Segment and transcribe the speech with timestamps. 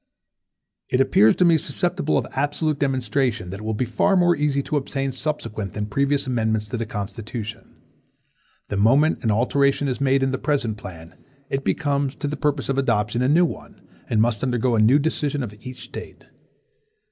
[0.89, 4.63] It appears to me susceptible of absolute demonstration, that it will be far more easy
[4.63, 7.75] to obtain subsequent than previous amendments to the Constitution.
[8.69, 12.67] The moment an alteration is made in the present plan, it becomes, to the purpose
[12.67, 13.79] of adoption, a new one,
[14.09, 16.23] and must undergo a new decision of each State.